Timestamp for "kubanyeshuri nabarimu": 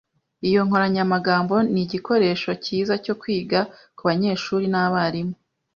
3.97-5.35